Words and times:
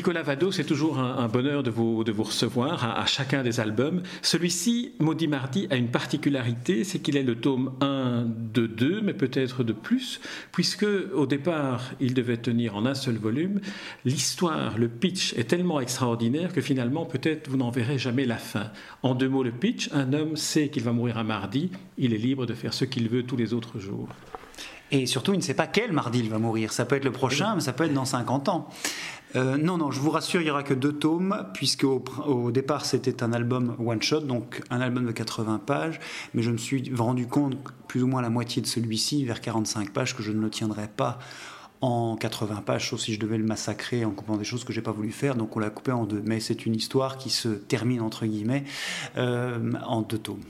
Nicolas 0.00 0.22
Vado, 0.22 0.50
c'est 0.50 0.64
toujours 0.64 0.98
un, 0.98 1.28
bonheur 1.28 1.62
de 1.62 1.70
vous, 1.70 2.04
de 2.04 2.10
vous 2.10 2.22
recevoir 2.22 2.98
à, 2.98 3.04
chacun 3.04 3.42
des 3.42 3.60
albums. 3.60 4.02
Celui-ci, 4.22 4.92
Maudit 4.98 5.28
Mardi, 5.28 5.66
a 5.68 5.76
une 5.76 5.90
particularité, 5.90 6.84
c'est 6.84 7.00
qu'il 7.00 7.18
est 7.18 7.22
le 7.22 7.34
tome 7.34 7.74
1 7.82 8.24
de 8.54 8.66
2, 8.66 9.02
mais 9.02 9.12
peut-être 9.12 9.62
de 9.62 9.74
plus, 9.74 10.22
puisque 10.52 10.86
au 11.14 11.26
départ, 11.26 11.90
il 12.00 12.14
devait 12.14 12.38
tenir 12.38 12.76
en 12.76 12.86
un 12.86 12.94
seul 12.94 13.16
volume. 13.16 13.60
L'histoire, 14.06 14.78
le 14.78 14.88
pitch 14.88 15.34
est 15.34 15.44
tellement 15.44 15.80
extraordinaire 15.80 16.54
que 16.54 16.62
finalement, 16.62 17.04
peut-être 17.04 17.50
vous 17.50 17.58
n'en 17.58 17.70
verrez 17.70 17.98
jamais 17.98 18.24
la 18.24 18.38
fin. 18.38 18.70
En 19.02 19.14
deux 19.14 19.28
mots, 19.28 19.42
le 19.42 19.52
pitch, 19.52 19.90
un 19.92 20.14
homme 20.14 20.34
sait 20.34 20.70
qu'il 20.70 20.82
va 20.82 20.92
mourir 20.92 21.18
un 21.18 21.24
mardi, 21.24 21.72
il 21.98 22.14
est 22.14 22.18
libre 22.18 22.46
de 22.46 22.54
faire 22.54 22.72
ce 22.72 22.86
qu'il 22.86 23.10
veut 23.10 23.24
tous 23.24 23.36
les 23.36 23.52
autres 23.52 23.78
jours. 23.78 24.08
Et 24.92 25.06
surtout, 25.06 25.32
il 25.34 25.36
ne 25.36 25.42
sait 25.42 25.54
pas 25.54 25.66
quel 25.66 25.92
mardi 25.92 26.18
il 26.18 26.30
va 26.30 26.38
mourir. 26.38 26.72
Ça 26.72 26.84
peut 26.84 26.96
être 26.96 27.04
le 27.04 27.12
prochain, 27.12 27.54
mais 27.54 27.60
ça 27.60 27.72
peut 27.72 27.84
être 27.84 27.94
dans 27.94 28.04
50 28.04 28.48
ans. 28.48 28.68
Euh, 29.36 29.56
non, 29.56 29.78
non, 29.78 29.90
je 29.90 30.00
vous 30.00 30.10
rassure, 30.10 30.40
il 30.40 30.44
n'y 30.44 30.50
aura 30.50 30.62
que 30.62 30.74
deux 30.74 30.92
tomes, 30.92 31.46
puisque 31.54 31.84
au, 31.84 32.50
départ 32.50 32.84
c'était 32.84 33.22
un 33.22 33.32
album 33.32 33.76
one-shot, 33.78 34.20
donc 34.20 34.62
un 34.70 34.80
album 34.80 35.06
de 35.06 35.12
80 35.12 35.60
pages, 35.64 36.00
mais 36.34 36.42
je 36.42 36.50
me 36.50 36.56
suis 36.56 36.92
rendu 36.94 37.26
compte, 37.26 37.56
plus 37.86 38.02
ou 38.02 38.06
moins 38.06 38.22
la 38.22 38.30
moitié 38.30 38.60
de 38.60 38.66
celui-ci, 38.66 39.24
vers 39.24 39.40
45 39.40 39.92
pages, 39.92 40.16
que 40.16 40.22
je 40.22 40.32
ne 40.32 40.40
le 40.40 40.50
tiendrais 40.50 40.88
pas 40.88 41.18
en 41.80 42.16
80 42.16 42.62
pages, 42.66 42.90
sauf 42.90 43.00
si 43.00 43.14
je 43.14 43.20
devais 43.20 43.38
le 43.38 43.44
massacrer 43.44 44.04
en 44.04 44.10
coupant 44.10 44.36
des 44.36 44.44
choses 44.44 44.64
que 44.64 44.72
j'ai 44.72 44.82
pas 44.82 44.92
voulu 44.92 45.12
faire, 45.12 45.34
donc 45.34 45.56
on 45.56 45.60
l'a 45.60 45.70
coupé 45.70 45.92
en 45.92 46.04
deux. 46.04 46.22
Mais 46.24 46.40
c'est 46.40 46.66
une 46.66 46.74
histoire 46.74 47.16
qui 47.16 47.30
se 47.30 47.48
termine, 47.48 48.00
entre 48.00 48.26
guillemets, 48.26 48.64
euh, 49.16 49.72
en 49.86 50.02
deux 50.02 50.18
tomes. 50.18 50.42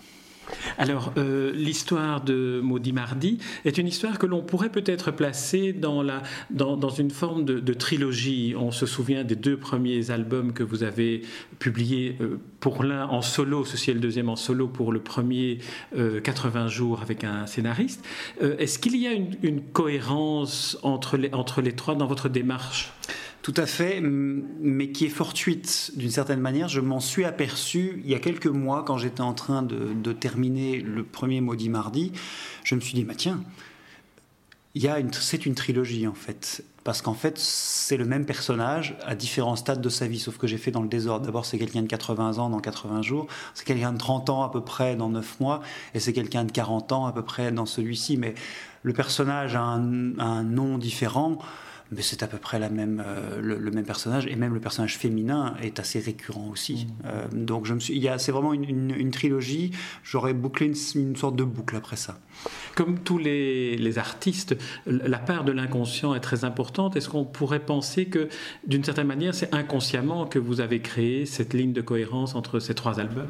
Alors, 0.79 1.13
euh, 1.17 1.53
l'histoire 1.53 2.23
de 2.23 2.61
Maudit 2.63 2.93
Mardi 2.93 3.39
est 3.65 3.79
une 3.79 3.87
histoire 3.87 4.19
que 4.19 4.27
l'on 4.27 4.43
pourrait 4.43 4.71
peut-être 4.71 5.11
placer 5.11 5.73
dans, 5.73 6.03
une 6.99 7.11
forme 7.11 7.45
de, 7.45 7.75
trilogie. 7.75 8.55
On 8.59 8.71
se 8.71 8.87
souvient 8.87 9.25
des 9.25 9.37
deux 9.37 9.57
premiers 9.57 10.11
albums 10.11 10.53
que 10.53 10.63
vous 10.63 10.83
avez 10.83 11.23
publiés, 11.59 12.17
euh, 12.21 12.39
pour 12.61 12.83
l'un 12.83 13.07
en 13.07 13.23
solo, 13.23 13.65
ceci 13.65 13.91
est 13.91 13.95
le 13.95 14.01
deuxième 14.01 14.29
en 14.29 14.37
solo, 14.37 14.69
pour 14.69 14.93
le 14.93 15.01
premier 15.01 15.59
80 15.95 16.65
euh, 16.65 16.69
jours 16.69 17.03
avec 17.03 17.25
un 17.25 17.47
scénariste. 17.47 18.05
Est-ce 18.41 18.79
qu'il 18.79 18.97
y 18.97 19.07
a 19.07 19.13
une, 19.13 19.61
cohérence 19.73 20.79
entre 20.83 21.17
les 21.17 21.73
trois 21.73 21.95
dans 21.95 22.07
votre 22.07 22.29
démarche? 22.29 22.93
Tout 23.43 23.55
à 23.57 23.67
fait, 23.67 24.01
mais 24.03 24.91
qui 24.91 25.07
est 25.07 25.11
fortuite 25.11 25.93
d'une 25.97 26.11
certaine 26.11 26.41
manière. 26.41 26.69
Je 26.69 26.81
m'en 26.81 27.01
suis 27.01 27.25
aperçu 27.25 28.03
il 28.05 28.11
y 28.11 28.15
a 28.15 28.19
quelques 28.19 28.47
mois 28.47 28.85
quand 28.85 28.99
j'étais 28.99 29.23
en 29.23 29.33
train 29.33 29.63
de, 29.63 30.13
terminer 30.13 30.81
le 30.81 31.05
premier 31.05 31.41
Maudit 31.41 31.71
Mardi. 31.71 32.13
Je 32.65 32.75
me 32.75 32.81
suis 32.81 32.95
dit, 32.95 33.05
bah 33.05 33.15
tiens, 33.17 33.43
c'est 35.13 35.47
une 35.47 35.55
trilogie 35.55 36.07
en 36.07 36.15
fait. 36.15 36.65
Parce 36.85 37.03
qu'en 37.03 37.15
fait, 37.15 37.39
c'est 37.39 37.97
le 37.97 38.05
même 38.05 38.25
personnage 38.25 38.97
à 39.05 39.15
différents 39.15 39.57
stades 39.57 39.83
de 39.83 39.89
sa 39.91 40.07
vie, 40.07 40.19
sauf 40.19 40.39
que 40.39 40.47
j'ai 40.47 40.57
fait 40.57 40.71
dans 40.71 40.83
le 40.83 40.89
désordre. 40.89 41.27
D'abord, 41.27 41.45
c'est 41.45 41.59
quelqu'un 41.59 41.83
de 41.83 41.87
80 41.87 42.39
ans 42.39 42.49
dans 42.49 42.61
80 42.61 43.03
jours, 43.03 43.27
c'est 43.55 43.67
quelqu'un 43.67 43.93
de 43.93 43.99
30 43.99 44.31
ans 44.31 44.43
à 44.43 44.51
peu 44.51 44.63
près 44.63 44.97
dans 44.97 45.11
9 45.11 45.41
mois, 45.41 45.61
et 45.95 46.01
c'est 46.01 46.15
quelqu'un 46.15 46.45
de 46.45 46.53
40 46.53 46.93
ans 46.93 47.07
à 47.07 47.13
peu 47.13 47.23
près 47.23 47.53
dans 47.53 47.67
celui-ci. 47.67 48.17
Mais 48.17 48.35
le 48.83 48.95
personnage 48.95 49.57
a 49.57 49.61
un 49.61 50.43
nom 50.43 50.79
différent 50.79 51.39
mais 51.91 52.03
c'est 52.03 52.23
à 52.23 52.27
peu 52.27 52.39
près 52.39 52.59
la 52.59 52.69
même, 52.69 53.03
euh, 53.05 53.41
le, 53.41 53.71
même 53.71 53.85
personnage, 53.85 54.27
et 54.27 54.37
même 54.37 54.55
le 54.55 54.61
personnage 54.61 54.97
féminin 54.97 55.55
est 55.63 55.81
assez 55.81 55.99
récurrent 55.99 56.49
aussi. 56.51 56.87
Mmh. 56.87 57.07
Euh, 57.07 57.27
donc 57.33 57.67
je 57.67 57.75
me 57.75 57.81
suis, 57.81 58.09
c'est 58.19 58.33
vraiment 58.33 58.53
une, 58.53 59.11
trilogie. 59.11 59.73
J'aurais 60.05 60.35
bouclé 60.35 60.73
une, 60.95 61.17
sorte 61.17 61.37
de 61.37 61.45
boucle 61.45 61.77
après 61.77 61.97
ça. 61.97 62.19
Comme 62.77 63.01
tous 63.01 63.19
les, 63.19 63.77
les 63.77 63.99
artistes, 63.99 64.57
la 64.87 65.19
part 65.19 65.45
de 65.45 65.53
l'inconscient 65.53 66.15
est 66.15 66.21
très 66.21 66.45
importante. 66.45 66.97
Est-ce 66.97 67.09
qu'on 67.09 67.25
pourrait 67.25 67.61
penser 67.61 68.07
que, 68.07 68.29
d'une 68.67 68.85
certaine 68.85 69.09
manière, 69.09 69.35
c'est 69.35 69.53
inconsciemment 69.53 70.27
que 70.27 70.39
vous 70.39 70.61
avez 70.61 70.81
créé 70.81 71.27
cette 71.27 71.55
ligne 71.55 71.73
de 71.73 71.81
cohérence 71.81 72.35
entre 72.35 72.61
ces 72.61 72.75
trois 72.75 73.01
albums? 73.01 73.27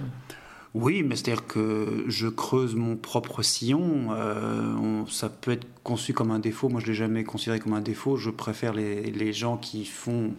Oui, 0.74 1.02
mais 1.02 1.16
c'est-à-dire 1.16 1.46
que 1.46 2.04
je 2.06 2.28
creuse 2.28 2.76
mon 2.76 2.96
propre 2.96 3.42
sillon. 3.42 4.08
Euh, 4.12 5.02
ça 5.08 5.28
peut 5.28 5.50
être 5.50 5.66
conçu 5.82 6.12
comme 6.12 6.30
un 6.30 6.38
défaut. 6.38 6.68
Moi, 6.68 6.80
je 6.80 6.86
ne 6.86 6.90
l'ai 6.92 6.96
jamais 6.96 7.24
considéré 7.24 7.58
comme 7.58 7.72
un 7.72 7.80
défaut. 7.80 8.16
Je 8.16 8.30
préfère 8.30 8.72
les, 8.72 9.10
les 9.10 9.32
gens 9.32 9.56
qui 9.56 9.84
font 9.84 10.32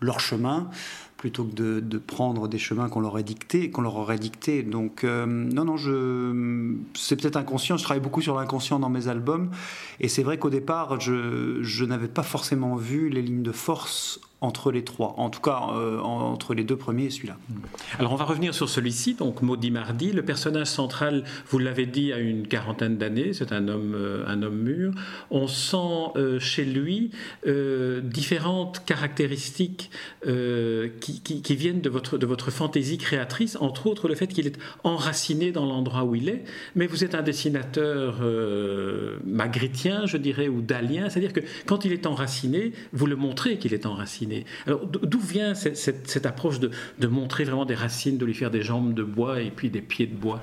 leur 0.00 0.20
chemin 0.20 0.68
plutôt 1.16 1.44
que 1.44 1.54
de, 1.54 1.80
de, 1.80 1.98
prendre 1.98 2.48
des 2.48 2.56
chemins 2.58 2.88
qu'on 2.88 3.00
leur, 3.00 3.14
leur 3.14 3.96
aurait 3.96 4.18
dicté. 4.18 4.62
Donc, 4.62 5.04
euh, 5.04 5.26
non, 5.26 5.64
non, 5.64 5.76
je, 5.76 6.74
c'est 6.94 7.16
peut-être 7.16 7.36
inconscient. 7.36 7.76
Je 7.76 7.84
travaille 7.84 8.02
beaucoup 8.02 8.22
sur 8.22 8.34
l'inconscient 8.34 8.78
dans 8.78 8.88
mes 8.88 9.08
albums. 9.08 9.50
Et 9.98 10.08
c'est 10.08 10.22
vrai 10.22 10.38
qu'au 10.38 10.50
départ, 10.50 11.00
je, 11.00 11.62
je 11.62 11.84
n'avais 11.84 12.08
pas 12.08 12.22
forcément 12.22 12.76
vu 12.76 13.08
les 13.08 13.20
lignes 13.22 13.42
de 13.42 13.52
force 13.52 14.20
entre 14.40 14.72
les 14.72 14.84
trois, 14.84 15.14
en 15.18 15.28
tout 15.28 15.40
cas 15.40 15.68
euh, 15.74 15.98
entre 16.00 16.54
les 16.54 16.64
deux 16.64 16.76
premiers 16.76 17.06
et 17.06 17.10
celui-là. 17.10 17.36
Alors 17.98 18.12
on 18.12 18.16
va 18.16 18.24
revenir 18.24 18.54
sur 18.54 18.68
celui-ci, 18.68 19.14
donc 19.14 19.42
Maudit 19.42 19.70
Mardi. 19.70 20.12
Le 20.12 20.22
personnage 20.22 20.68
central, 20.68 21.24
vous 21.48 21.58
l'avez 21.58 21.86
dit, 21.86 22.12
a 22.12 22.18
une 22.18 22.46
quarantaine 22.46 22.96
d'années, 22.96 23.32
c'est 23.34 23.52
un 23.52 23.68
homme, 23.68 23.94
euh, 23.94 24.24
un 24.26 24.42
homme 24.42 24.58
mûr. 24.58 24.92
On 25.30 25.46
sent 25.46 25.76
euh, 26.16 26.40
chez 26.40 26.64
lui 26.64 27.10
différentes 28.02 28.84
caractéristiques 28.84 29.90
qui, 30.22 31.20
qui, 31.22 31.56
viennent 31.56 31.80
de 31.80 31.90
votre, 31.90 32.18
de 32.18 32.26
votre 32.26 32.50
fantaisie 32.50 32.98
créatrice, 32.98 33.56
entre 33.60 33.86
autres 33.86 34.08
le 34.08 34.14
fait 34.14 34.26
qu'il 34.26 34.46
est 34.46 34.58
enraciné 34.84 35.52
dans 35.52 35.66
l'endroit 35.66 36.04
où 36.04 36.14
il 36.14 36.28
est, 36.28 36.44
mais 36.74 36.86
vous 36.86 37.04
êtes 37.04 37.14
un 37.14 37.22
dessinateur 37.22 38.20
magritien, 39.24 40.06
je 40.06 40.16
dirais, 40.16 40.48
ou 40.48 40.60
dalien, 40.60 41.08
c'est-à-dire 41.08 41.32
que 41.32 41.40
quand 41.66 41.84
il 41.84 41.92
est 41.92 42.06
enraciné, 42.06 42.72
vous 42.92 43.06
le 43.06 43.16
montrez 43.16 43.58
qu'il 43.58 43.74
est 43.74 43.86
enraciné. 43.86 44.29
Alors 44.66 44.86
d'où 44.86 45.20
vient 45.20 45.54
cette, 45.54 46.26
approche 46.26 46.60
de, 46.60 46.70
de, 46.98 47.06
montrer 47.06 47.44
vraiment 47.44 47.64
des 47.64 47.74
racines, 47.74 48.18
de 48.18 48.24
lui 48.24 48.34
faire 48.34 48.50
des 48.50 48.62
jambes 48.62 48.94
de 48.94 49.02
bois 49.02 49.40
et 49.40 49.50
puis 49.50 49.70
des 49.70 49.82
pieds 49.82 50.06
de 50.06 50.16
bois? 50.16 50.42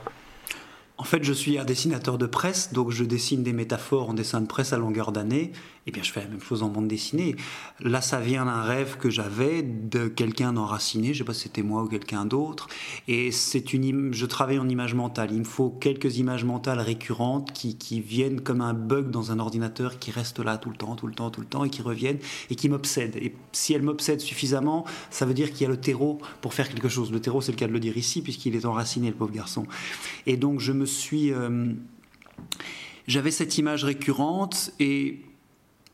En 0.99 1.03
fait, 1.03 1.23
je 1.23 1.33
suis 1.33 1.59
un 1.59 1.65
dessinateur 1.65 2.17
de 2.17 2.25
presse, 2.25 2.73
donc 2.73 2.89
je 2.89 3.03
dessine 3.03 3.43
des 3.43 3.53
métaphores 3.53 4.09
en 4.09 4.13
dessin 4.15 4.41
de 4.41 4.47
presse 4.47 4.73
à 4.73 4.77
longueur 4.77 5.11
d'année. 5.11 5.51
Et 5.85 5.91
bien, 5.91 6.03
je 6.03 6.11
fais 6.11 6.19
la 6.19 6.27
même 6.27 6.41
chose 6.41 6.63
en 6.63 6.67
bande 6.67 6.89
dessinée. 6.89 7.35
Là, 7.79 8.01
ça 8.01 8.19
vient 8.19 8.43
d'un 8.43 8.61
rêve 8.61 8.97
que 8.97 9.09
j'avais 9.09 9.61
de 9.61 10.07
quelqu'un 10.09 10.51
d'enraciné. 10.51 11.13
Je 11.13 11.19
sais 11.19 11.23
pas 11.23 11.33
si 11.33 11.43
c'était 11.43 11.61
moi 11.61 11.83
ou 11.83 11.87
quelqu'un 11.87 12.25
d'autre. 12.25 12.67
Et 13.07 13.31
c'est 13.31 13.73
une, 13.73 14.13
je 14.13 14.25
travaille 14.25 14.59
en 14.59 14.67
image 14.67 14.95
mentale. 14.95 15.29
Il 15.31 15.39
me 15.39 15.43
faut 15.45 15.69
quelques 15.69 16.17
images 16.17 16.43
mentales 16.43 16.81
récurrentes 16.81 17.53
qui, 17.53 17.77
qui 17.77 18.01
viennent 18.01 18.41
comme 18.41 18.59
un 18.59 18.73
bug 18.73 19.11
dans 19.11 19.31
un 19.31 19.39
ordinateur 19.39 19.97
qui 19.97 20.11
reste 20.11 20.39
là 20.39 20.57
tout 20.57 20.71
le 20.71 20.75
temps, 20.75 20.97
tout 20.97 21.07
le 21.07 21.13
temps, 21.13 21.29
tout 21.29 21.39
le 21.39 21.47
temps 21.47 21.63
et 21.63 21.69
qui 21.69 21.81
reviennent 21.81 22.19
et 22.49 22.55
qui 22.55 22.67
m'obsèdent. 22.67 23.15
Et 23.15 23.33
si 23.53 23.73
elles 23.73 23.81
m'obsèdent 23.81 24.19
suffisamment, 24.19 24.83
ça 25.09 25.25
veut 25.25 25.33
dire 25.33 25.53
qu'il 25.53 25.61
y 25.61 25.65
a 25.65 25.69
le 25.69 25.79
terreau 25.79 26.19
pour 26.41 26.53
faire 26.53 26.67
quelque 26.67 26.89
chose. 26.89 27.13
Le 27.13 27.21
terreau, 27.21 27.39
c'est 27.39 27.53
le 27.53 27.57
cas 27.57 27.67
de 27.67 27.71
le 27.71 27.79
dire 27.79 27.95
ici, 27.95 28.21
puisqu'il 28.21 28.55
est 28.55 28.65
enraciné, 28.65 29.07
le 29.07 29.15
pauvre 29.15 29.31
garçon. 29.31 29.65
Et 30.25 30.35
donc, 30.35 30.59
je 30.59 30.73
me 30.73 30.86
suis. 30.87 31.31
Euh, 31.31 31.73
j'avais 33.07 33.31
cette 33.31 33.57
image 33.57 33.83
récurrente 33.83 34.73
et 34.79 35.21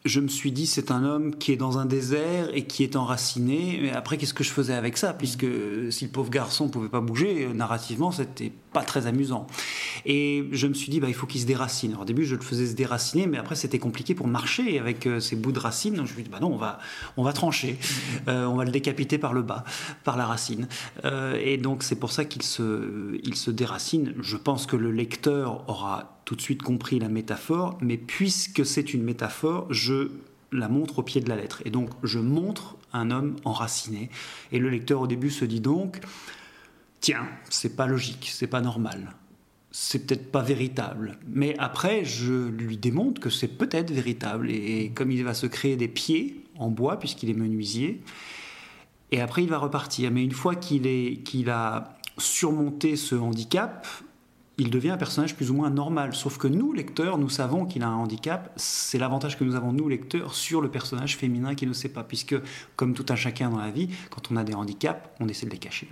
je 0.06 0.20
me 0.20 0.28
suis 0.28 0.52
dit, 0.52 0.68
c'est 0.68 0.92
un 0.92 1.06
homme 1.06 1.36
qui 1.36 1.54
est 1.54 1.58
dans 1.58 1.78
un 1.78 1.86
désert 1.86 2.50
et 2.54 2.66
qui 2.66 2.84
est 2.84 2.98
enraciné. 2.98 3.80
Mais 3.82 3.92
après, 3.92 4.18
qu'est-ce 4.18 4.34
que 4.34 4.44
je 4.44 4.50
faisais 4.50 4.74
avec 4.74 4.98
ça? 4.98 5.14
Puisque 5.14 5.46
si 5.92 6.06
le 6.06 6.12
pauvre 6.12 6.30
garçon 6.30 6.66
ne 6.66 6.70
pouvait 6.70 6.90
pas 6.90 7.00
bouger, 7.00 7.46
euh, 7.46 7.54
narrativement, 7.54 8.12
c'était 8.12 8.52
pas 8.74 8.84
très 8.84 9.08
amusant. 9.08 9.48
Et 10.06 10.46
je 10.52 10.68
me 10.68 10.74
suis 10.74 10.90
dit, 10.90 11.00
bah, 11.00 11.08
il 11.08 11.14
faut 11.14 11.26
qu'il 11.26 11.40
se 11.40 11.46
déracine. 11.46 11.92
Alors, 11.92 12.02
au 12.02 12.06
début, 12.06 12.26
je 12.26 12.36
le 12.36 12.42
faisais 12.42 12.68
se 12.68 12.74
déraciner, 12.74 13.28
mais 13.28 13.38
après, 13.38 13.56
c'était 13.56 13.80
compliqué 13.80 14.14
pour 14.14 14.28
marcher 14.28 14.78
avec 14.78 15.08
euh, 15.08 15.22
ces 15.22 15.38
bouts 15.38 15.54
de 15.54 15.60
racines. 15.60 15.94
Donc, 15.94 16.08
je 16.08 16.12
me 16.12 16.16
suis 16.16 16.24
dit, 16.24 16.30
bah 16.30 16.42
non, 16.42 16.52
on 16.54 16.58
va, 16.58 16.80
on 17.16 17.24
va 17.24 17.32
trancher. 17.32 17.78
Euh, 18.28 18.46
on 18.46 18.56
va 18.56 18.66
le 18.66 18.72
décapiter 18.72 19.18
par 19.18 19.34
le 19.34 19.42
bas, 19.42 19.64
par 20.04 20.18
la 20.18 20.26
racine. 20.26 20.68
et 21.04 21.58
donc, 21.58 21.84
c'est 21.84 21.96
pour 21.96 22.12
ça 22.12 22.26
qu'il 22.26 22.42
se, 22.42 23.18
il 23.24 23.36
se 23.36 23.52
déracine. 23.52 24.14
Je 24.22 24.38
pense 24.38 24.66
que 24.66 24.76
le 24.76 24.92
lecteur 24.92 25.64
aura 25.68 26.13
tout 26.26 26.36
de 26.36 26.42
suite 26.42 26.62
compris 26.62 27.00
la 27.00 27.10
métaphore, 27.10 27.78
mais 27.82 27.98
puisque 27.98 28.66
c'est 28.66 28.94
une 28.94 29.04
métaphore, 29.04 29.68
je 29.72 30.12
la 30.52 30.70
montre 30.70 31.00
au 31.00 31.04
pied 31.04 31.22
de 31.22 31.30
la 31.30 31.36
lettre. 31.36 31.62
Et 31.66 31.70
donc, 31.70 31.90
je 32.04 32.20
montre 32.20 32.78
un 32.94 33.12
homme 33.12 33.36
enraciné. 33.44 34.10
Et 34.52 34.60
le 34.60 34.70
lecteur, 34.70 35.02
au 35.02 35.08
début, 35.08 35.32
se 35.32 35.46
dit 35.46 35.60
donc 35.60 36.00
Tiens, 37.02 37.28
c'est 37.50 37.76
pas 37.76 37.86
logique, 37.86 38.30
c'est 38.32 38.48
pas 38.48 38.62
normal. 38.62 39.14
C'est 39.72 40.06
peut-être 40.06 40.32
pas 40.32 40.42
véritable. 40.42 41.18
Mais 41.28 41.56
après, 41.58 42.06
je 42.06 42.48
lui 42.48 42.78
démontre 42.78 43.20
que 43.20 43.30
c'est 43.30 43.48
peut-être 43.48 43.92
véritable. 43.92 44.50
Et, 44.50 44.92
comme 44.96 45.12
il 45.12 45.24
va 45.24 45.34
se 45.34 45.48
créer 45.48 45.76
des 45.76 45.88
pieds 45.88 46.46
en 46.58 46.70
bois, 46.70 46.98
puisqu'il 47.00 47.30
est 47.30 47.34
menuisier, 47.34 48.02
et 49.12 49.20
après, 49.20 49.44
il 49.44 49.50
va 49.50 49.58
repartir. 49.58 50.12
Mais 50.12 50.24
une 50.24 50.32
fois 50.32 50.56
qu'il 50.56 51.50
a 51.50 51.98
surmonté 52.18 52.96
ce 52.96 53.16
handicap, 53.16 53.86
il 54.58 54.70
devient 54.70 54.92
un 54.92 54.98
personnage 54.98 55.36
plus 55.36 55.50
ou 55.50 55.56
moins 55.56 55.72
normal. 55.72 56.14
Sauf 56.14 56.38
que 56.38 56.48
nous, 56.48 56.74
lecteurs, 56.74 57.18
nous 57.18 57.30
savons 57.30 57.66
qu'il 57.66 57.82
a 57.82 57.88
un 57.88 57.96
handicap. 57.96 58.52
C'est 58.56 59.00
l'avantage 59.00 59.38
que 59.38 59.44
nous 59.44 59.56
avons, 59.56 59.74
nous, 59.74 59.90
lecteurs, 59.90 60.36
sur 60.36 60.62
le 60.62 60.70
personnage 60.70 61.18
féminin 61.18 61.56
qui 61.56 61.66
ne 61.66 61.74
sait 61.74 61.90
pas. 61.90 62.04
Puisque, 62.04 62.36
comme 62.76 62.94
tout 62.94 63.06
un 63.10 63.16
chacun 63.16 63.50
dans 63.50 63.58
la 63.58 63.72
vie, 63.72 63.90
quand 64.12 64.32
on 64.32 64.36
a 64.36 64.44
des 64.44 64.54
handicaps, 64.54 65.10
on 65.20 65.28
essaie 65.28 65.48
de 65.48 65.52
les 65.52 65.58
cacher. 65.58 65.88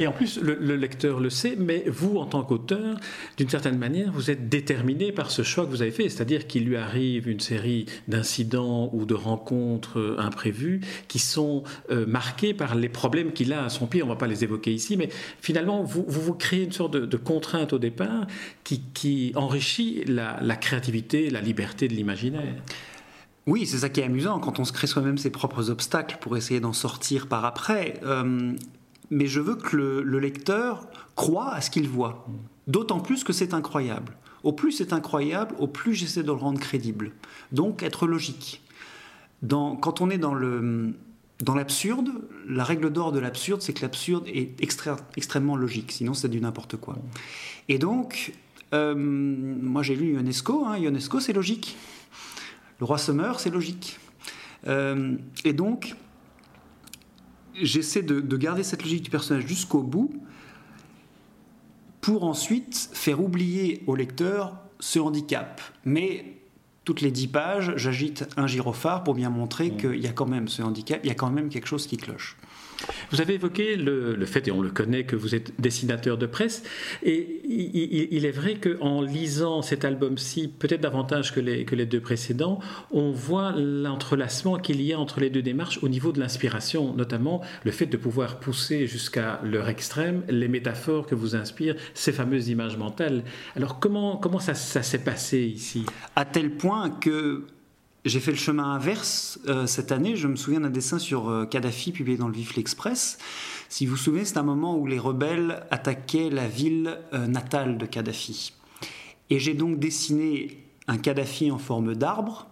Et 0.00 0.08
en 0.08 0.12
plus, 0.12 0.40
le, 0.40 0.54
lecteur 0.74 1.20
le 1.20 1.30
sait, 1.30 1.56
mais 1.56 1.84
vous, 1.86 2.18
en 2.18 2.26
tant 2.26 2.42
qu'auteur, 2.42 2.98
d'une 3.36 3.48
certaine 3.48 3.78
manière, 3.78 4.10
vous 4.12 4.30
êtes 4.30 4.48
déterminé 4.48 5.12
par 5.12 5.30
ce 5.30 5.42
choix 5.42 5.64
que 5.64 5.70
vous 5.70 5.82
avez 5.82 5.92
fait. 5.92 6.08
C'est-à-dire 6.08 6.48
qu'il 6.48 6.64
lui 6.64 6.76
arrive 6.76 7.28
une 7.28 7.40
série 7.40 7.86
d'incidents 8.08 8.90
ou 8.92 9.04
de 9.04 9.14
rencontres 9.14 10.00
euh, 10.00 10.16
imprévues 10.18 10.80
qui 11.06 11.20
sont 11.20 11.62
euh, 11.90 12.06
marqués 12.06 12.54
par 12.54 12.74
les 12.74 12.88
problèmes 12.88 13.32
qu'il 13.32 13.52
a 13.52 13.64
à 13.64 13.68
son 13.68 13.86
pied. 13.86 14.02
On 14.02 14.06
ne 14.06 14.12
va 14.12 14.16
pas 14.16 14.26
les 14.26 14.42
évoquer 14.42 14.72
ici, 14.72 14.96
mais 14.96 15.10
finalement, 15.40 15.84
vous 15.84 16.04
vous, 16.08 16.34
créez 16.34 16.64
une 16.64 16.72
sorte 16.72 16.94
de, 16.94 17.06
de 17.06 17.16
contrainte 17.16 17.72
au 17.72 17.78
qui, 18.62 19.32
enrichit 19.34 20.04
la, 20.06 20.56
créativité, 20.56 21.30
la 21.30 21.40
liberté 21.40 21.88
de 21.88 21.94
l'imaginaire. 21.94 22.54
Oui, 23.46 23.66
c'est 23.66 23.78
ça 23.78 23.88
qui 23.88 24.00
est 24.00 24.04
amusant 24.04 24.38
quand 24.38 24.58
on 24.58 24.64
se 24.64 24.72
crée 24.72 24.86
soi-même 24.86 25.18
ses 25.18 25.30
propres 25.30 25.70
obstacles 25.70 26.16
pour 26.20 26.36
essayer 26.36 26.60
d'en 26.60 26.72
sortir 26.72 27.26
par 27.26 27.44
après. 27.44 28.00
Euh, 28.02 28.52
mais 29.10 29.26
je 29.26 29.40
veux 29.40 29.56
que 29.56 29.76
le, 29.76 30.18
lecteur 30.18 30.86
croit 31.14 31.52
à 31.52 31.60
ce 31.60 31.70
qu'il 31.70 31.88
voit. 31.88 32.26
D'autant 32.66 33.00
plus 33.00 33.22
que 33.22 33.32
c'est 33.32 33.52
incroyable. 33.52 34.16
Au 34.42 34.52
plus 34.52 34.72
c'est 34.72 34.92
incroyable, 34.92 35.54
au 35.58 35.66
plus 35.66 35.94
j'essaie 35.94 36.22
de 36.22 36.28
le 36.28 36.32
rendre 36.32 36.58
crédible. 36.58 37.12
Donc 37.52 37.82
être 37.82 38.06
logique. 38.06 38.62
Quand 39.48 40.00
on 40.00 40.08
est 40.08 40.18
dans 40.18 40.34
le, 40.34 40.94
dans 41.42 41.54
l'absurde, 41.54 42.10
la 42.48 42.64
règle 42.64 42.90
d'or 42.90 43.12
de 43.12 43.18
l'absurde, 43.18 43.60
c'est 43.60 43.72
que 43.72 43.82
l'absurde 43.82 44.26
est 44.28 44.62
extrêmement 45.16 45.56
logique, 45.56 45.92
sinon 45.92 46.14
c'est 46.14 46.28
du 46.28 46.40
n'importe 46.40 46.76
quoi. 46.76 46.96
Et 47.68 47.78
donc, 47.78 48.32
euh, 48.72 48.94
moi 48.94 49.82
j'ai 49.82 49.96
lu 49.96 50.14
Ionesco, 50.14 50.64
hein, 50.64 50.78
Ionesco 50.78 51.20
c'est 51.20 51.32
logique. 51.32 51.76
Le 52.80 52.86
roi 52.86 52.98
se 52.98 53.12
c'est 53.38 53.50
logique. 53.50 53.98
Euh, 54.66 55.16
et 55.44 55.52
donc, 55.52 55.94
j'essaie 57.60 58.02
de, 58.02 58.20
de, 58.20 58.36
garder 58.36 58.62
cette 58.62 58.82
logique 58.82 59.02
du 59.02 59.10
personnage 59.10 59.46
jusqu'au 59.46 59.82
bout 59.82 60.12
pour 62.00 62.24
ensuite 62.24 62.90
faire 62.92 63.22
oublier 63.22 63.82
au 63.86 63.94
lecteur 63.94 64.56
ce 64.80 64.98
handicap. 64.98 65.60
Mais 65.84 66.43
toutes 66.84 67.00
les 67.00 67.10
dix 67.10 67.28
pages, 67.28 67.72
j'agite 67.76 68.26
un 68.36 68.46
gyrophare 68.46 69.04
pour 69.04 69.14
bien 69.14 69.30
montrer 69.30 69.70
mmh. 69.70 69.76
qu'il 69.76 70.00
y 70.00 70.06
a 70.06 70.12
quand 70.12 70.26
même 70.26 70.48
ce 70.48 70.62
handicap, 70.62 71.00
il 71.02 71.08
y 71.08 71.10
a 71.10 71.14
quand 71.14 71.30
même 71.30 71.48
quelque 71.48 71.66
chose 71.66 71.86
qui 71.86 71.96
cloche. 71.96 72.36
Vous 73.10 73.20
avez 73.20 73.34
évoqué 73.34 73.76
le, 73.76 74.26
fait, 74.26 74.48
et 74.48 74.50
on 74.50 74.60
le 74.60 74.70
connaît, 74.70 75.04
que 75.04 75.16
vous 75.16 75.34
êtes 75.34 75.52
dessinateur 75.60 76.18
de 76.18 76.26
presse, 76.26 76.62
et 77.02 77.40
il, 77.44 78.24
est 78.24 78.30
vrai 78.30 78.56
qu'en 78.56 79.02
lisant 79.02 79.62
cet 79.62 79.84
album-ci, 79.84 80.48
peut-être 80.48 80.80
davantage 80.80 81.32
que 81.32 81.40
les, 81.40 81.86
deux 81.86 82.00
précédents, 82.00 82.60
on 82.90 83.10
voit 83.10 83.52
l'entrelacement 83.56 84.58
qu'il 84.58 84.80
y 84.82 84.92
a 84.92 84.98
entre 84.98 85.20
les 85.20 85.30
deux 85.30 85.42
démarches 85.42 85.78
au 85.82 85.88
niveau 85.88 86.12
de 86.12 86.20
l'inspiration, 86.20 86.94
notamment 86.94 87.40
le 87.64 87.70
fait 87.70 87.86
de 87.86 87.96
pouvoir 87.96 88.40
pousser 88.40 88.86
jusqu'à 88.86 89.40
leur 89.44 89.68
extrême 89.68 90.22
les 90.28 90.48
métaphores 90.48 91.06
que 91.06 91.14
vous 91.14 91.36
inspirent 91.36 91.76
ces 91.94 92.12
fameuses 92.12 92.48
images 92.48 92.76
mentales. 92.76 93.22
Alors 93.56 93.78
comment, 93.78 94.16
comment 94.16 94.38
ça 94.40 94.54
s'est 94.54 94.98
passé 94.98 95.40
ici? 95.40 95.84
À 96.16 96.24
tel 96.24 96.50
point 96.50 96.90
que 96.90 97.44
j'ai 98.04 98.20
fait 98.20 98.30
le 98.30 98.36
chemin 98.36 98.64
inverse 98.64 99.38
euh, 99.48 99.66
cette 99.66 99.90
année. 99.90 100.14
Je 100.16 100.28
me 100.28 100.36
souviens 100.36 100.60
d'un 100.60 100.70
dessin 100.70 100.98
sur 100.98 101.28
euh, 101.28 101.46
Kadhafi 101.46 101.92
publié 101.92 102.18
dans 102.18 102.28
le 102.28 102.34
Vif 102.34 102.54
l'Express. 102.54 103.18
Si 103.70 103.86
vous 103.86 103.92
vous 103.92 103.96
souvenez, 103.96 104.24
c'est 104.24 104.36
un 104.36 104.42
moment 104.42 104.76
où 104.76 104.86
les 104.86 104.98
rebelles 104.98 105.64
attaquaient 105.70 106.28
la 106.28 106.46
ville 106.46 106.98
euh, 107.14 107.26
natale 107.26 107.78
de 107.78 107.86
Kadhafi. 107.86 108.52
Et 109.30 109.38
j'ai 109.38 109.54
donc 109.54 109.78
dessiné 109.78 110.62
un 110.86 110.98
Kadhafi 110.98 111.50
en 111.50 111.58
forme 111.58 111.94
d'arbre 111.94 112.48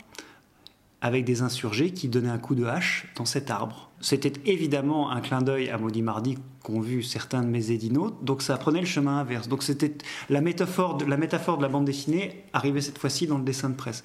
avec 1.03 1.25
des 1.25 1.43
insurgés 1.43 1.93
qui 1.93 2.09
donnaient 2.09 2.31
un 2.31 2.39
coup 2.39 2.55
de 2.55 2.65
hache 2.65 3.13
dans 3.17 3.27
cet 3.27 3.51
arbre. 3.51 3.91
C'était 4.03 4.33
évidemment 4.47 5.13
un 5.13 5.21
clin 5.21 5.43
d'œil 5.43 5.71
à 5.71 5.79
Maudit 5.79 6.03
Mardi 6.03 6.37
qu'ont 6.65 6.81
vu 6.81 7.05
certains 7.05 7.41
de 7.41 7.47
mes 7.47 7.71
édinotes, 7.71 8.25
donc 8.25 8.43
ça 8.43 8.57
prenait 8.57 8.81
le 8.81 8.87
chemin 8.87 9.19
inverse. 9.19 9.49
Donc 9.49 9.63
c'était 9.63 9.95
la 10.29 10.41
métaphore, 10.41 10.97
de, 10.97 11.05
la 11.05 11.69
bande 11.69 11.85
dessinée 11.85 12.45
arrivait 12.53 12.81
cette 12.81 12.99
fois-ci 12.99 13.29
dans 13.29 13.39
le 13.39 13.45
dessin 13.45 13.71
de 13.71 13.77
presse. 13.77 14.03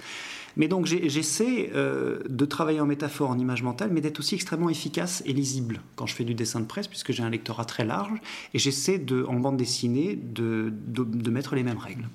Mais 0.55 0.67
donc 0.67 0.85
j'essaie 0.85 1.71
euh, 1.73 2.19
de 2.29 2.45
travailler 2.45 2.79
en 2.79 2.85
métaphore, 2.85 3.31
en 3.31 3.39
image 3.39 3.63
mentale, 3.63 3.89
mais 3.91 4.01
d'être 4.01 4.19
aussi 4.19 4.35
extrêmement 4.35 4.69
efficace 4.69 5.23
et 5.25 5.33
lisible 5.33 5.81
quand 5.95 6.05
je 6.05 6.13
fais 6.13 6.23
du 6.23 6.35
dessin 6.35 6.59
de 6.59 6.65
presse, 6.65 6.87
puisque 6.87 7.11
j'ai 7.11 7.23
un 7.23 7.29
lectorat 7.31 7.65
très 7.65 7.85
large, 7.85 8.19
et 8.53 8.59
j'essaie 8.59 9.03
en 9.27 9.39
bande 9.39 9.57
dessinée 9.57 10.15
de, 10.15 10.71
de 10.87 11.31
mettre 11.31 11.55
les 11.55 11.63
mêmes 11.63 11.77
règles. 11.77 12.07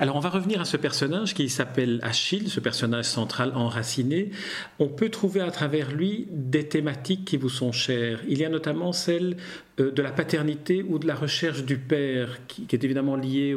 Alors 0.00 0.16
on 0.16 0.20
va 0.20 0.30
revenir 0.30 0.60
à 0.60 0.64
ce 0.64 0.76
personnage 0.76 1.34
qui 1.34 1.48
s'appelle 1.48 2.00
Achille, 2.02 2.48
ce 2.48 2.60
personnage 2.60 3.04
central 3.04 3.52
enraciné. 3.54 4.30
On 4.78 4.88
peut 4.88 5.08
trouver 5.08 5.40
à 5.40 5.50
travers 5.50 5.92
lui 5.92 6.26
des 6.30 6.68
thématiques 6.68 7.24
qui 7.24 7.36
vous 7.36 7.48
sont 7.48 7.72
chères. 7.72 8.20
Il 8.28 8.38
y 8.38 8.44
a 8.44 8.48
notamment 8.48 8.92
celle 8.92 9.36
euh, 9.80 9.90
de 9.90 10.02
la 10.02 10.10
paternité 10.12 10.82
ou 10.82 10.98
de 10.98 11.06
la 11.06 11.14
recherche 11.14 11.64
du 11.64 11.78
père, 11.78 12.38
qui, 12.46 12.66
est 12.72 12.84
évidemment 12.84 13.16
liée 13.16 13.56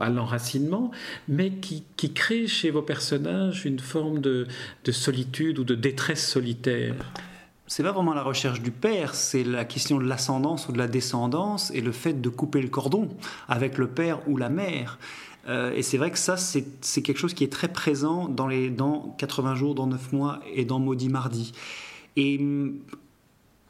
à 0.00 0.10
l'enracinement, 0.10 0.90
mais 1.28 1.50
qui, 1.50 1.84
crée 2.12 2.46
chez 2.46 2.70
vos 2.70 2.82
personnages 2.82 3.64
une 3.64 3.78
forme 3.78 4.20
de, 4.20 4.46
de 4.84 4.92
solitude 4.92 5.58
ou 5.58 5.64
de 5.64 5.74
détresse 5.74 6.26
solitaire 6.26 6.94
c'est 7.70 7.84
pas 7.84 7.92
vraiment 7.92 8.14
la 8.14 8.24
recherche 8.24 8.62
du 8.62 8.72
père, 8.72 9.14
c'est 9.14 9.44
la 9.44 9.64
question 9.64 9.98
de 9.98 10.04
l'ascendance 10.04 10.68
ou 10.68 10.72
de 10.72 10.78
la 10.78 10.88
descendance 10.88 11.70
et 11.70 11.80
le 11.80 11.92
fait 11.92 12.20
de 12.20 12.28
couper 12.28 12.60
le 12.60 12.68
cordon 12.68 13.08
avec 13.48 13.78
le 13.78 13.86
père 13.86 14.18
ou 14.28 14.36
la 14.36 14.48
mère. 14.48 14.98
Euh, 15.48 15.72
et 15.72 15.82
c'est 15.82 15.96
vrai 15.96 16.10
que 16.10 16.18
ça, 16.18 16.36
c'est 16.36 17.02
quelque 17.02 17.18
chose 17.18 17.34
qui 17.34 17.44
est 17.44 17.52
très 17.52 17.68
présent 17.68 18.28
dans, 18.28 18.46
les, 18.46 18.70
dans 18.70 19.14
80 19.18 19.54
jours, 19.54 19.74
dans 19.74 19.86
9 19.86 20.12
mois 20.12 20.40
et 20.54 20.64
dans 20.64 20.78
Maudit 20.78 21.08
Mardi. 21.08 21.52
Et 22.16 22.38
mm, 22.38 22.78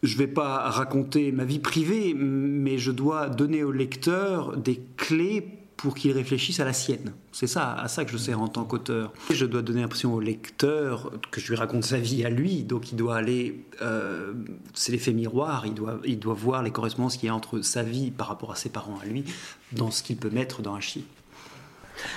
je 0.03 0.15
ne 0.15 0.19
vais 0.19 0.27
pas 0.27 0.71
raconter 0.71 1.33
ma 1.33 1.45
vie 1.45 1.59
privée, 1.59 2.15
mais 2.15 2.79
je 2.79 2.91
dois 2.91 3.29
donner 3.29 3.63
au 3.63 3.73
lecteur 3.73 4.57
des 4.57 4.81
clés 4.97 5.47
pour 5.77 5.95
qu'il 5.95 6.13
réfléchisse 6.13 6.61
à 6.61 6.67
la 6.67 6.75
sienne. 6.75 7.15
C'est 7.33 7.47
ça, 7.47 7.73
à 7.75 7.89
ça 7.89 8.05
que 8.05 8.13
je 8.13 8.19
sers 8.19 8.39
en 8.39 8.49
tant 8.49 8.65
qu'auteur. 8.65 9.15
Je 9.31 9.47
dois 9.47 9.63
donner 9.63 9.81
l'impression 9.81 10.13
au 10.13 10.21
lecteur 10.21 11.11
que 11.31 11.41
je 11.41 11.49
lui 11.49 11.57
raconte 11.57 11.85
sa 11.85 11.99
vie 11.99 12.23
à 12.23 12.29
lui, 12.29 12.65
donc 12.65 12.93
il 12.93 12.97
doit 12.97 13.17
aller, 13.17 13.65
euh, 13.81 14.35
c'est 14.75 14.93
l'effet 14.93 15.15
miroir, 15.15 15.67
il 15.67 15.73
doit, 15.73 15.99
il 16.05 16.19
doit 16.19 16.35
voir 16.35 16.63
les 16.63 16.71
correspondances 16.71 17.17
qu'il 17.17 17.29
y 17.29 17.31
a 17.31 17.35
entre 17.35 17.63
sa 17.63 17.83
vie 17.83 18.11
par 18.11 18.29
rapport 18.29 18.53
à 18.53 18.57
ses 18.57 18.69
parents 18.69 18.99
à 19.03 19.07
lui, 19.07 19.25
dans 19.73 19.91
ce 19.91 20.03
qu'il 20.03 20.19
peut 20.19 20.29
mettre 20.29 20.61
dans 20.61 20.75
un 20.75 20.81
chiffre. 20.81 21.07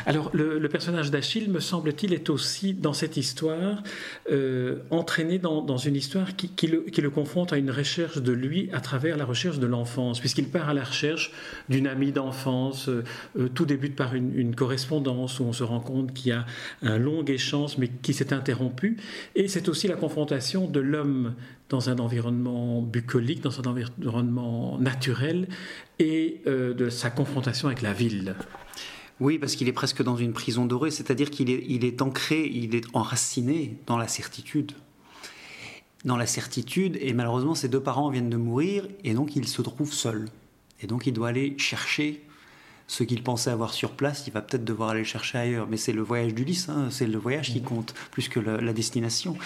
Alors, 0.05 0.31
le, 0.33 0.67
personnage 0.67 1.11
d'Achille, 1.11 1.49
me 1.49 1.59
semble-t-il, 1.59 2.13
est 2.13 2.29
aussi 2.29 2.73
dans 2.73 2.93
cette 2.93 3.17
histoire 3.17 3.83
euh, 4.31 4.77
entraîné 4.89 5.39
dans, 5.39 5.77
une 5.77 5.95
histoire 5.95 6.35
qui, 6.35 6.67
le, 6.67 7.09
confronte 7.09 7.53
à 7.53 7.57
une 7.57 7.71
recherche 7.71 8.17
de 8.17 8.31
lui 8.31 8.69
à 8.73 8.81
travers 8.81 9.17
la 9.17 9.25
recherche 9.25 9.59
de 9.59 9.67
l'enfance, 9.67 10.19
puisqu'il 10.19 10.47
part 10.47 10.69
à 10.69 10.73
la 10.73 10.83
recherche 10.83 11.31
d'une 11.69 11.87
amie 11.87 12.11
d'enfance. 12.11 12.89
Euh, 12.89 13.03
euh, 13.37 13.49
tout 13.53 13.65
débute 13.65 13.95
par 13.95 14.15
une, 14.15 14.55
correspondance 14.55 15.39
où 15.39 15.43
on 15.43 15.53
se 15.53 15.63
rend 15.63 15.79
compte 15.79 16.13
qu'il 16.13 16.27
y 16.27 16.31
a 16.31 16.45
un 16.81 16.97
long 16.97 17.23
échange, 17.25 17.77
mais 17.77 17.89
qui 18.01 18.13
s'est 18.13 18.33
interrompu. 18.33 18.97
Et 19.35 19.47
c'est 19.47 19.67
aussi 19.69 19.87
la 19.87 19.95
confrontation 19.95 20.67
de 20.67 20.79
l'homme 20.79 21.33
dans 21.69 21.89
un 21.89 21.97
environnement 21.97 22.81
bucolique, 22.81 23.41
dans 23.41 23.59
un 23.59 23.63
environnement 23.63 24.77
naturel, 24.79 25.47
et 25.99 26.41
de 26.45 26.89
sa 26.89 27.09
confrontation 27.09 27.67
avec 27.67 27.81
la 27.81 27.93
ville. 27.93 28.35
Oui, 29.19 29.37
parce 29.37 29.55
qu'il 29.55 29.67
est 29.67 29.73
presque 29.73 30.03
dans 30.03 30.17
une 30.17 30.33
prison 30.33 30.65
dorée, 30.65 30.91
c'est-à-dire 30.91 31.29
qu'il 31.29 31.49
est, 31.49 31.63
il 31.67 31.85
est 31.85 32.01
ancré, 32.01 32.45
il 32.45 32.75
est 32.75 32.85
enraciné 32.93 33.77
dans 33.85 33.97
la 33.97 34.07
certitude. 34.07 34.73
Dans 36.03 36.17
la 36.17 36.25
certitude, 36.25 36.97
et 36.99 37.13
malheureusement, 37.13 37.55
ses 37.55 37.69
deux 37.69 37.79
parents 37.79 38.09
viennent 38.09 38.29
de 38.29 38.37
mourir, 38.37 38.87
et 39.03 39.13
donc 39.13 39.35
il 39.35 39.47
se 39.47 39.61
trouve 39.61 39.93
seul. 39.93 40.29
Et 40.81 40.87
donc 40.87 41.07
il 41.07 41.13
doit 41.13 41.29
aller 41.29 41.55
chercher 41.57 42.23
ce 42.87 43.03
qu'il 43.03 43.23
pensait 43.23 43.49
avoir 43.49 43.73
sur 43.73 43.91
place, 43.91 44.25
il 44.27 44.33
va 44.33 44.41
peut-être 44.41 44.65
devoir 44.65 44.89
aller 44.89 45.05
chercher 45.05 45.37
ailleurs. 45.37 45.67
Mais 45.69 45.77
c'est 45.77 45.93
le 45.93 46.01
voyage 46.01 46.33
d'Ulysse, 46.33 46.67
hein, 46.69 46.87
c'est 46.89 47.07
le 47.07 47.17
voyage 47.17 47.51
qui 47.51 47.61
mmh. 47.61 47.65
compte, 47.65 47.93
plus 48.11 48.27
que 48.27 48.39
la, 48.39 48.73
destination. 48.73 49.37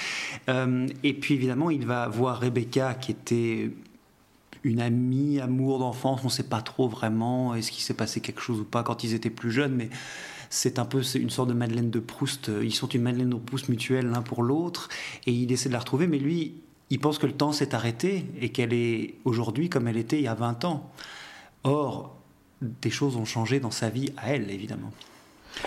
Euh, 0.50 0.88
et 1.04 1.14
puis 1.14 1.36
évidemment, 1.36 1.70
il 1.70 1.86
va 1.86 2.08
voir 2.08 2.40
Rebecca, 2.40 2.96
qui 2.96 3.12
était 3.12 3.70
une 4.64 4.80
amie, 4.80 5.40
amour 5.40 5.80
d'enfance, 5.80 6.22
on 6.24 6.28
ne 6.28 6.32
sait 6.32 6.44
pas 6.44 6.62
trop 6.62 6.88
vraiment 6.88 7.56
est-ce 7.56 7.72
qu'il 7.72 7.84
s'est 7.84 7.94
passé 7.94 8.20
quelque 8.22 8.42
chose 8.42 8.60
ou 8.60 8.66
pas 8.66 8.84
quand 8.84 9.04
ils 9.04 9.14
étaient 9.14 9.30
plus 9.30 9.52
jeunes, 9.52 9.76
mais 9.76 9.90
c'est 10.50 10.80
un 10.80 10.86
peu 10.86 11.02
une 11.16 11.30
sorte 11.30 11.50
de 11.50 11.54
Madeleine 11.54 11.90
de 11.90 12.00
Proust. 12.00 12.50
Ils 12.64 12.74
sont 12.74 12.88
une 12.88 13.02
Madeleine 13.02 13.30
de 13.30 13.36
Proust 13.36 13.70
mutuelle 13.70 14.08
l'un 14.08 14.22
pour 14.22 14.44
l'autre, 14.44 14.90
et 15.26 15.32
il 15.32 15.52
essaie 15.52 15.70
de 15.70 15.74
la 15.74 15.80
retrouver, 15.80 16.08
mais 16.08 16.20
lui, 16.20 16.56
il 16.90 17.00
pense 17.00 17.18
que 17.18 17.26
le 17.26 17.34
temps 17.34 17.52
s'est 17.52 17.76
arrêté 17.76 18.26
et 18.40 18.50
qu'elle 18.50 18.74
est 18.74 19.16
aujourd'hui 19.26 19.70
comme 19.70 19.88
elle 19.88 19.98
était 19.98 20.18
il 20.18 20.24
y 20.24 20.28
a 20.28 20.36
20 20.36 20.66
ans. 20.66 20.90
Or, 21.64 22.16
des 22.62 22.90
choses 22.90 23.18
ont 23.18 23.26
changé 23.26 23.60
dans 23.60 23.72
sa 23.72 23.90
vie 23.90 24.14
à 24.18 24.34
elle, 24.34 24.50
évidemment. 24.50 24.92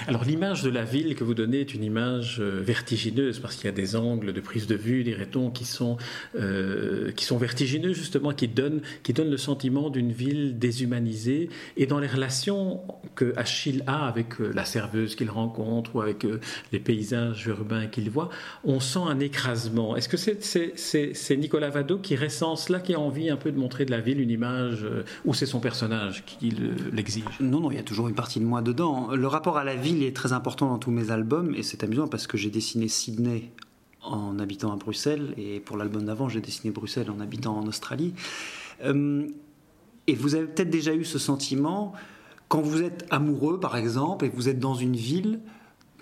Alors 0.06 0.24
l'image 0.24 0.62
de 0.62 0.70
la 0.70 0.84
ville 0.84 1.14
que 1.14 1.24
vous 1.24 1.34
donnez 1.34 1.60
est 1.60 1.74
une 1.74 1.84
image 1.84 2.38
euh, 2.40 2.60
vertigineuse 2.62 3.38
parce 3.38 3.56
qu'il 3.56 3.66
y 3.66 3.68
a 3.68 3.72
des 3.72 3.96
angles 3.96 4.32
de 4.32 4.40
prise 4.40 4.66
de 4.66 4.74
vue, 4.74 5.04
dirait-on, 5.04 5.50
qui 5.50 5.64
sont, 5.64 5.96
euh, 6.36 7.12
qui 7.12 7.24
sont 7.24 7.38
vertigineux 7.38 7.92
justement, 7.92 8.32
qui 8.32 8.48
donnent, 8.48 8.80
qui 9.02 9.12
le 9.12 9.36
sentiment 9.36 9.90
d'une 9.90 10.12
ville 10.12 10.58
déshumanisée. 10.58 11.50
Et 11.76 11.86
dans 11.86 11.98
les 11.98 12.06
relations 12.06 12.80
que 13.14 13.34
Achille 13.36 13.82
a 13.86 14.06
avec 14.06 14.40
euh, 14.40 14.50
la 14.54 14.64
serveuse 14.64 15.14
qu'il 15.14 15.28
rencontre 15.28 15.96
ou 15.96 16.00
avec 16.00 16.26
les 16.72 16.78
paysages 16.78 17.46
urbains 17.46 17.86
qu'il 17.86 18.08
voit, 18.08 18.30
on 18.64 18.80
sent 18.80 19.00
un 19.06 19.20
écrasement. 19.20 19.96
Est-ce 19.96 20.08
que 20.08 20.16
c'est 20.16 21.36
Nicolas 21.36 21.68
Vado 21.68 21.98
qui 21.98 22.16
recense 22.16 22.70
là, 22.70 22.80
qui 22.80 22.94
a 22.94 23.00
envie 23.00 23.28
un 23.28 23.36
peu 23.36 23.52
de 23.52 23.58
montrer 23.58 23.84
de 23.84 23.90
la 23.90 24.00
ville 24.00 24.20
une 24.20 24.30
image, 24.30 24.86
ou 25.24 25.34
c'est 25.34 25.46
son 25.46 25.60
personnage 25.60 26.24
qui 26.24 26.54
l'exige? 26.92 27.24
Non, 27.40 27.60
non, 27.60 27.70
il 27.70 27.76
y 27.76 27.80
a 27.80 27.82
toujours 27.82 28.08
une 28.08 28.14
partie 28.14 28.40
de 28.40 28.44
moi 28.44 28.62
dedans. 28.62 29.14
Le 29.14 29.26
rapport 29.26 29.58
à 29.58 29.64
la 29.64 29.76
ville 29.80 30.04
est 30.04 30.14
très 30.14 30.32
important 30.32 30.68
dans 30.68 30.78
tous 30.78 30.92
mes 30.92 31.10
albums 31.10 31.54
et 31.56 31.64
c'est 31.64 31.82
amusant 31.82 32.06
parce 32.06 32.28
que 32.28 32.36
j'ai 32.36 32.50
dessiné 32.50 32.86
Sydney 32.86 33.50
en 34.02 34.38
habitant 34.38 34.72
à 34.72 34.76
Bruxelles 34.76 35.34
et 35.36 35.60
pour 35.60 35.76
l'album 35.76 36.04
d'avant 36.04 36.28
j'ai 36.28 36.40
dessiné 36.40 36.70
Bruxelles 36.70 37.10
en 37.10 37.20
habitant 37.20 37.58
en 37.58 37.66
Australie. 37.66 38.14
Euh, 38.84 39.26
et 40.06 40.14
vous 40.14 40.34
avez 40.34 40.46
peut-être 40.46 40.70
déjà 40.70 40.94
eu 40.94 41.04
ce 41.04 41.18
sentiment 41.18 41.92
quand 42.48 42.60
vous 42.60 42.82
êtes 42.82 43.06
amoureux 43.10 43.60
par 43.60 43.76
exemple 43.76 44.24
et 44.24 44.30
que 44.30 44.36
vous 44.36 44.48
êtes 44.48 44.58
dans 44.58 44.74
une 44.74 44.96
ville. 44.96 45.40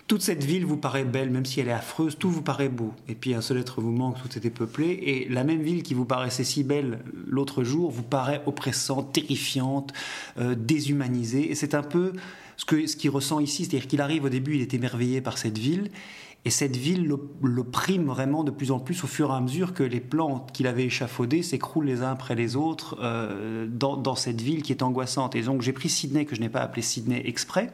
Toute 0.07 0.23
cette 0.23 0.43
ville 0.43 0.65
vous 0.65 0.77
paraît 0.77 1.03
belle, 1.03 1.29
même 1.29 1.45
si 1.45 1.59
elle 1.59 1.67
est 1.67 1.71
affreuse, 1.71 2.17
tout 2.17 2.31
vous 2.31 2.41
paraît 2.41 2.69
beau. 2.69 2.93
Et 3.07 3.13
puis 3.13 3.35
un 3.35 3.41
seul 3.41 3.59
être 3.59 3.79
vous 3.79 3.91
manque, 3.91 4.19
tout 4.19 4.35
était 4.35 4.49
peuplé. 4.49 4.87
Et 5.03 5.29
la 5.29 5.43
même 5.43 5.61
ville 5.61 5.83
qui 5.83 5.93
vous 5.93 6.05
paraissait 6.05 6.43
si 6.43 6.63
belle 6.63 7.01
l'autre 7.27 7.63
jour 7.63 7.91
vous 7.91 8.01
paraît 8.01 8.41
oppressante, 8.47 9.13
terrifiante, 9.13 9.93
euh, 10.39 10.55
déshumanisée. 10.55 11.51
Et 11.51 11.53
c'est 11.53 11.75
un 11.75 11.83
peu 11.83 12.13
ce 12.59 12.95
qu'il 12.95 13.09
ressent 13.09 13.39
ici, 13.39 13.65
c'est-à-dire 13.65 13.87
qu'il 13.87 14.01
arrive 14.01 14.25
au 14.25 14.29
début, 14.29 14.55
il 14.55 14.61
est 14.61 14.73
émerveillé 14.73 15.21
par 15.21 15.37
cette 15.37 15.57
ville, 15.57 15.89
et 16.45 16.51
cette 16.51 16.77
ville 16.77 17.05
le, 17.41 17.63
prime 17.63 18.05
vraiment 18.05 18.45
de 18.45 18.51
plus 18.51 18.71
en 18.71 18.79
plus 18.79 19.03
au 19.03 19.07
fur 19.07 19.29
et 19.29 19.33
à 19.33 19.41
mesure 19.41 19.73
que 19.73 19.83
les 19.83 19.99
plans 19.99 20.47
qu'il 20.53 20.67
avait 20.67 20.85
échafaudés 20.85 21.43
s'écroulent 21.43 21.85
les 21.85 22.01
uns 22.01 22.11
après 22.11 22.33
les 22.33 22.55
autres 22.55 22.97
euh, 23.01 23.67
dans, 23.67 24.15
cette 24.15 24.41
ville 24.41 24.63
qui 24.63 24.71
est 24.71 24.81
angoissante. 24.81 25.35
Et 25.35 25.41
donc 25.41 25.61
j'ai 25.61 25.73
pris 25.73 25.89
Sydney, 25.89 26.25
que 26.25 26.35
je 26.35 26.41
n'ai 26.41 26.49
pas 26.49 26.61
appelé 26.61 26.81
Sydney 26.81 27.21
exprès, 27.25 27.71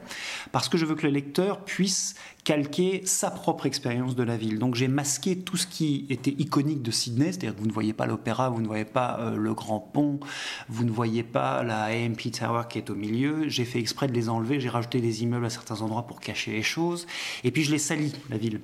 parce 0.51 0.67
que 0.67 0.77
je 0.77 0.85
veux 0.85 0.95
que 0.95 1.05
le 1.05 1.13
lecteur 1.13 1.63
puisse 1.63 2.15
calquer 2.43 3.01
sa 3.05 3.31
propre 3.31 3.65
expérience 3.65 4.15
de 4.15 4.23
la 4.23 4.37
ville. 4.37 4.59
Donc 4.59 4.75
j'ai 4.75 4.87
masqué 4.87 5.37
tout 5.37 5.57
ce 5.57 5.67
qui 5.67 6.05
était 6.09 6.35
iconique 6.37 6.81
de 6.81 6.91
Sydney, 6.91 7.31
c'est-à-dire 7.31 7.55
que 7.55 7.59
vous 7.59 7.67
ne 7.67 7.73
voyez 7.73 7.93
pas 7.93 8.05
l'opéra, 8.05 8.49
vous 8.49 8.61
ne 8.61 8.67
voyez 8.67 8.85
pas 8.85 9.19
euh, 9.19 9.35
le 9.35 9.53
grand 9.53 9.79
pont, 9.79 10.19
vous 10.69 10.83
ne 10.83 10.91
voyez 10.91 11.23
pas 11.23 11.63
la 11.63 11.85
AMP 11.85 12.31
Tower 12.31 12.63
qui 12.69 12.79
est 12.79 12.89
au 12.89 12.95
milieu. 12.95 13.47
J'ai 13.47 13.65
fait 13.65 13.79
exprès 13.79 14.07
de 14.07 14.13
les 14.13 14.29
enlever, 14.29 14.59
j'ai 14.59 14.69
rajouté 14.69 15.01
des 15.01 15.23
immeubles 15.23 15.45
à 15.45 15.49
certains 15.49 15.81
endroits 15.81 16.05
pour 16.07 16.19
cacher 16.19 16.51
les 16.51 16.63
choses. 16.63 17.07
Et 17.43 17.51
puis 17.51 17.63
je 17.63 17.71
l'ai 17.71 17.79
sali, 17.79 18.13
la 18.29 18.37
ville. 18.37 18.54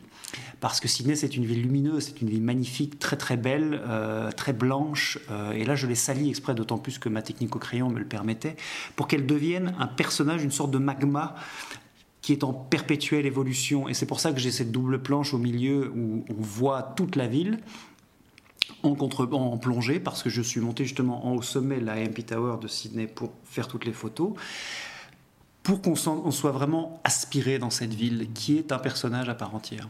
Parce 0.60 0.80
que 0.80 0.88
Sydney, 0.88 1.16
c'est 1.16 1.36
une 1.36 1.46
ville 1.46 1.62
lumineuse, 1.62 2.06
c'est 2.06 2.22
une 2.22 2.30
ville 2.30 2.42
magnifique, 2.42 3.00
très 3.00 3.18
très 3.18 3.38
belle, 3.38 3.82
euh, 3.86 4.32
très 4.32 4.54
blanche. 4.54 5.20
Euh, 5.30 5.52
et 5.52 5.66
là, 5.66 5.76
je 5.76 5.88
l'ai 5.88 5.96
sali 5.96 6.30
exprès, 6.30 6.54
d'autant 6.54 6.78
plus 6.78 7.00
que 7.00 7.10
ma 7.10 7.22
technique 7.22 7.56
au 7.56 7.60
crayon 7.60 7.90
me 7.90 8.00
le 8.00 8.06
permettait, 8.06 8.56
pour 8.96 9.08
qu'elle 9.08 9.26
devienne 9.26 9.76
un 9.80 9.88
personnage, 9.88 10.44
une 10.44 10.52
sorte 10.52 10.72
de 10.72 10.78
magma 10.78 11.36
qui 12.22 12.34
est 12.34 12.44
en 12.44 12.54
perpétuelle 12.54 13.26
évolution. 13.26 13.90
Et 13.90 13.94
c'est 13.94 14.06
pour 14.06 14.20
ça 14.20 14.32
que 14.32 14.40
j'ai 14.40 14.52
cette 14.52 14.72
double 14.72 15.02
planche 15.02 15.34
au 15.34 15.40
milieu 15.40 15.92
où 15.96 16.24
on 16.30 16.42
voit 16.42 16.84
toute 16.96 17.16
la 17.16 17.28
ville 17.28 17.60
en, 18.84 18.96
en 19.00 19.58
plongée, 19.58 20.00
parce 20.00 20.24
que 20.24 20.30
je 20.30 20.42
suis 20.42 20.60
monté 20.60 20.86
justement 20.86 21.26
en 21.28 21.34
haut 21.34 21.42
sommet 21.42 21.80
la 21.80 21.96
MP 21.96 22.26
Tower 22.26 22.58
de 22.62 22.68
Sydney 22.68 23.08
pour 23.08 23.32
faire 23.44 23.68
toutes 23.68 23.86
les 23.86 23.94
photos, 23.94 24.34
pour 25.64 25.82
qu'on 25.82 25.96
soit 25.96 26.52
vraiment 26.52 27.00
aspiré 27.04 27.60
dans 27.60 27.70
cette 27.70 27.94
ville 27.94 28.28
qui 28.34 28.58
est 28.58 28.72
un 28.72 28.80
personnage 28.80 29.30
à 29.30 29.36
part 29.36 29.54
entière. 29.54 29.88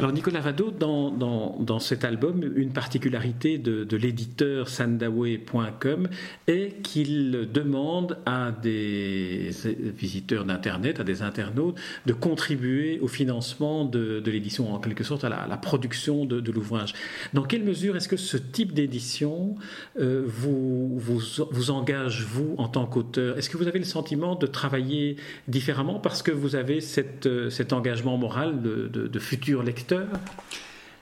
Alors 0.00 0.12
Nicolas 0.12 0.40
Vado, 0.40 0.70
dans, 0.70 1.10
dans, 1.10 1.78
cet 1.78 2.06
album, 2.06 2.42
une 2.56 2.72
particularité 2.72 3.58
de, 3.58 3.84
de 3.84 3.96
l'éditeur 3.98 4.70
sandawe.com 4.70 6.08
est 6.46 6.80
qu'il 6.82 7.50
demande 7.52 8.16
à 8.24 8.50
des 8.50 9.50
visiteurs 9.94 10.46
d'Internet, 10.46 11.00
à 11.00 11.04
des 11.04 11.20
internautes, 11.20 11.76
de 12.06 12.14
contribuer 12.14 12.98
au 13.00 13.08
financement 13.08 13.84
de, 13.84 14.20
de 14.20 14.30
l'édition, 14.30 14.72
en 14.72 14.78
quelque 14.78 15.04
sorte 15.04 15.22
à 15.24 15.28
la, 15.28 15.56
production 15.58 16.24
de, 16.24 16.40
de 16.40 16.50
l'ouvrage. 16.50 16.94
Dans 17.34 17.42
quelle 17.42 17.62
mesure 17.62 17.94
est-ce 17.94 18.08
que 18.08 18.16
ce 18.16 18.38
type 18.38 18.72
d'édition 18.72 19.54
euh, 19.98 20.24
vous, 20.26 20.98
vous, 20.98 21.20
vous 21.50 21.70
engage, 21.70 22.24
vous, 22.24 22.54
en 22.56 22.68
tant 22.68 22.86
qu'auteur? 22.86 23.36
Est-ce 23.36 23.50
que 23.50 23.58
vous 23.58 23.68
avez 23.68 23.78
le 23.78 23.84
sentiment 23.84 24.34
de 24.34 24.46
travailler 24.46 25.16
différemment 25.46 26.00
parce 26.00 26.22
que 26.22 26.30
vous 26.30 26.56
avez 26.56 26.80
cette, 26.80 27.28
cet 27.50 27.74
engagement 27.74 28.16
moral 28.16 28.62
de, 28.62 28.88
de 28.88 29.18
futur 29.18 29.62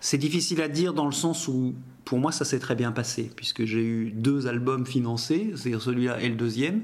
C'est 0.00 0.18
difficile 0.18 0.62
à 0.62 0.68
dire 0.68 0.95
dans 0.95 1.07
le 1.07 1.12
sens 1.12 1.49
où, 1.49 1.75
pour 2.04 2.18
moi, 2.18 2.33
ça 2.33 2.45
s'est 2.45 2.59
très 2.59 2.75
bien 2.75 2.92
passé, 2.92 3.30
puisque 3.35 3.64
j'ai 3.64 3.83
eu 3.83 4.11
deux 4.11 4.47
albums 4.47 4.87
financés, 4.87 5.52
c'est-à-dire 5.57 5.83
celui-là 5.83 6.21
et 6.21 6.28
le 6.28 6.37
deuxième. 6.37 6.83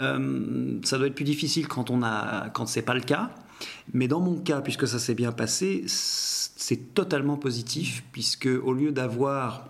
Euh, 0.00 0.78
ça 0.84 0.98
doit 0.98 1.06
être 1.06 1.14
plus 1.14 1.24
difficile 1.24 1.68
quand 1.68 1.90
on 1.90 2.02
a, 2.02 2.50
quand 2.50 2.66
c'est 2.66 2.82
pas 2.82 2.94
le 2.94 3.00
cas. 3.00 3.30
Mais 3.92 4.08
dans 4.08 4.20
mon 4.20 4.36
cas, 4.38 4.60
puisque 4.60 4.88
ça 4.88 4.98
s'est 4.98 5.14
bien 5.14 5.32
passé, 5.32 5.84
c'est 5.86 6.94
totalement 6.94 7.36
positif, 7.36 8.04
puisque 8.12 8.48
au 8.62 8.72
lieu 8.72 8.92
d'avoir 8.92 9.68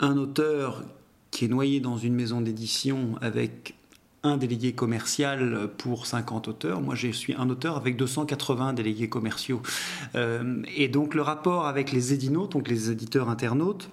un 0.00 0.16
auteur 0.16 0.84
qui 1.30 1.44
est 1.44 1.48
noyé 1.48 1.80
dans 1.80 1.98
une 1.98 2.14
maison 2.14 2.40
d'édition 2.40 3.16
avec 3.20 3.74
un 4.26 4.36
délégué 4.36 4.72
commercial 4.72 5.68
pour 5.78 6.06
50 6.06 6.48
auteurs. 6.48 6.80
Moi, 6.80 6.94
je 6.94 7.08
suis 7.08 7.34
un 7.34 7.48
auteur 7.50 7.76
avec 7.76 7.96
280 7.96 8.72
délégués 8.72 9.08
commerciaux. 9.08 9.62
Euh, 10.14 10.62
et 10.76 10.88
donc, 10.88 11.14
le 11.14 11.22
rapport 11.22 11.66
avec 11.66 11.92
les 11.92 12.12
édinotes, 12.12 12.52
donc 12.52 12.68
les 12.68 12.90
éditeurs 12.90 13.28
internautes, 13.28 13.90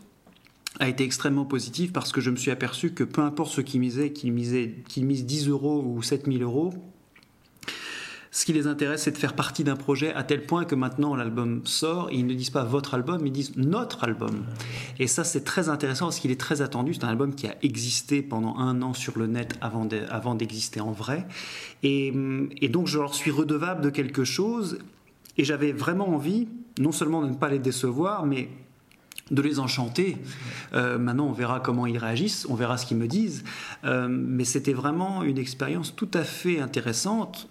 a 0.80 0.90
été 0.90 1.04
extrêmement 1.04 1.46
positif 1.46 1.94
parce 1.94 2.12
que 2.12 2.20
je 2.20 2.32
me 2.32 2.36
suis 2.36 2.52
aperçu 2.52 2.94
que 2.94 3.04
peu 3.04 3.22
importe 3.22 3.52
ce 3.52 3.62
qu'ils 3.62 3.80
misaient, 3.80 4.12
qu'ils 4.12 4.34
misent 4.34 5.26
10 5.26 5.50
euros 5.50 5.84
ou 5.86 6.02
7000 6.02 6.42
euros, 6.42 6.74
ce 8.34 8.46
qui 8.46 8.54
les 8.54 8.66
intéresse, 8.66 9.04
c'est 9.04 9.12
de 9.12 9.18
faire 9.18 9.36
partie 9.36 9.64
d'un 9.64 9.76
projet 9.76 10.12
à 10.12 10.24
tel 10.24 10.44
point 10.48 10.66
que 10.66 10.74
maintenant 10.74 11.16
l'album 11.16 11.62
sort 11.66 12.10
ils 12.12 12.26
ne 12.26 12.34
disent 12.34 12.50
pas 12.50 12.64
votre 12.64 12.96
album, 12.96 13.28
ils 13.28 13.32
disent 13.32 13.56
notre 13.58 14.04
album. 14.04 14.46
Et 14.98 15.06
ça, 15.06 15.24
c'est 15.24 15.44
très 15.44 15.70
intéressant 15.70 16.08
parce 16.08 16.18
qu'il 16.18 16.32
est 16.32 16.40
très 16.40 16.64
attendu. 16.64 16.96
C'est 16.96 17.04
un 17.04 17.10
album 17.10 17.36
qui 17.36 17.46
a 17.46 17.56
existé 17.62 18.24
pendant 18.24 18.58
un 18.58 18.82
an 18.82 18.96
sur 18.96 19.20
le 19.20 19.28
net 19.28 19.56
avant 19.62 20.34
d'exister 20.34 20.82
en 20.82 20.92
vrai. 20.92 21.28
Et, 21.84 22.12
donc, 22.70 22.88
je 22.88 22.98
leur 22.98 23.14
suis 23.14 23.30
redevable 23.30 23.82
de 23.82 23.92
quelque 23.92 24.24
chose. 24.24 24.80
Et 25.38 25.44
j'avais 25.44 25.72
vraiment 25.72 26.10
envie, 26.10 26.48
non 26.80 26.92
seulement 26.92 27.22
de 27.22 27.30
ne 27.30 27.36
pas 27.36 27.50
les 27.50 27.60
décevoir, 27.60 28.26
mais 28.26 28.50
de 29.30 29.42
les 29.44 29.60
enchanter. 29.60 30.18
Euh, 30.74 30.98
maintenant, 30.98 31.28
on 31.28 31.34
verra 31.34 31.60
comment 31.60 31.86
ils 31.86 32.00
réagissent, 32.00 32.48
on 32.50 32.56
verra 32.56 32.78
ce 32.78 32.88
qu'ils 32.88 32.98
me 32.98 33.08
disent. 33.08 33.44
Euh, 33.84 34.08
mais 34.10 34.44
c'était 34.44 34.74
vraiment 34.74 35.22
une 35.22 35.38
expérience 35.38 35.96
tout 35.96 36.10
à 36.16 36.24
fait 36.24 36.60
intéressante 36.60 37.48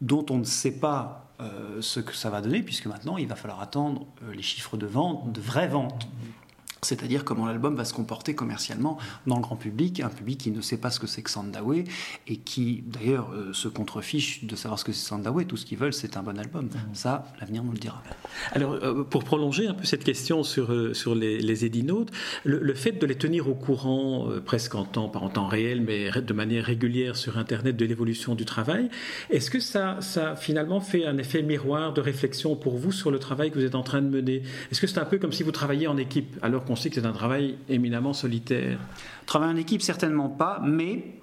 dont 0.00 0.24
on 0.30 0.38
ne 0.38 0.44
sait 0.44 0.78
pas 0.78 1.30
euh, 1.40 1.80
ce 1.80 2.00
que 2.00 2.14
ça 2.14 2.30
va 2.30 2.40
donner, 2.40 2.62
puisque 2.62 2.86
maintenant 2.86 3.16
il 3.16 3.26
va 3.26 3.36
falloir 3.36 3.60
attendre 3.60 4.06
euh, 4.22 4.34
les 4.34 4.42
chiffres 4.42 4.76
de 4.76 4.86
vente, 4.86 5.32
de 5.32 5.40
vraies 5.40 5.68
ventes 5.68 6.08
c'est-à-dire 6.82 7.24
comment 7.24 7.46
l'album 7.46 7.74
va 7.74 7.84
se 7.84 7.92
comporter 7.92 8.34
commercialement 8.34 8.98
dans 9.26 9.36
le 9.36 9.42
grand 9.42 9.56
public, 9.56 10.00
un 10.00 10.08
public 10.08 10.38
qui 10.38 10.50
ne 10.50 10.60
sait 10.60 10.78
pas 10.78 10.90
ce 10.90 11.00
que 11.00 11.06
c'est 11.06 11.22
que 11.22 11.30
Sandawe 11.30 11.84
et 12.26 12.36
qui 12.36 12.82
d'ailleurs 12.86 13.30
euh, 13.32 13.52
se 13.52 13.68
contrefiche 13.68 14.44
de 14.44 14.56
savoir 14.56 14.78
ce 14.78 14.84
que 14.84 14.92
c'est 14.92 15.06
Sandawe. 15.06 15.44
Tout 15.44 15.56
ce 15.56 15.66
qu'ils 15.66 15.78
veulent, 15.78 15.92
c'est 15.92 16.16
un 16.16 16.22
bon 16.22 16.38
album. 16.38 16.66
Mmh. 16.66 16.94
Ça, 16.94 17.26
l'avenir 17.40 17.62
nous 17.62 17.72
le 17.72 17.78
dira. 17.78 18.02
Alors, 18.52 18.72
euh, 18.72 19.04
pour 19.04 19.24
prolonger 19.24 19.66
un 19.66 19.74
peu 19.74 19.84
cette 19.84 20.04
question 20.04 20.42
sur, 20.42 20.72
euh, 20.72 20.94
sur 20.94 21.14
les, 21.14 21.38
les 21.38 21.70
le, 22.44 22.74
fait 22.74 22.92
de 22.92 23.06
les 23.06 23.14
tenir 23.16 23.48
au 23.48 23.54
courant 23.54 24.28
presque 24.44 24.74
en 24.74 24.84
temps, 24.84 25.08
pas 25.08 25.18
en 25.18 25.28
temps 25.28 25.46
réel, 25.46 25.82
mais 25.82 26.10
de 26.10 26.32
manière 26.32 26.64
régulière 26.64 27.16
sur 27.16 27.38
Internet 27.38 27.76
de 27.76 27.84
l'évolution 27.84 28.34
du 28.34 28.44
travail, 28.44 28.88
est-ce 29.28 29.50
que 29.50 29.60
ça, 29.60 29.98
ça 30.00 30.36
finalement 30.36 30.80
fait 30.80 31.04
un 31.04 31.18
effet 31.18 31.42
miroir 31.42 31.92
de 31.92 32.00
réflexion 32.00 32.56
pour 32.56 32.76
vous 32.76 32.92
sur 32.92 33.10
le 33.10 33.18
travail 33.18 33.50
que 33.50 33.58
vous 33.58 33.64
êtes 33.64 33.74
en 33.74 33.82
train 33.82 34.02
de 34.02 34.08
mener? 34.08 34.42
Est-ce 34.70 34.80
que 34.80 34.86
c'est 34.86 34.98
un 34.98 35.04
peu 35.04 35.18
comme 35.18 35.32
si 35.32 35.42
vous 35.42 35.52
travailliez 35.52 35.86
en 35.86 35.96
équipe 35.96 36.38
alors 36.42 36.64
on 36.70 36.76
sait 36.76 36.88
que 36.88 36.94
c'est 36.94 37.06
un 37.06 37.12
travail 37.12 37.58
éminemment 37.68 38.12
solitaire. 38.12 38.78
Travail 39.26 39.50
en 39.50 39.56
équipe, 39.56 39.82
certainement 39.82 40.28
pas, 40.28 40.62
mais 40.64 41.20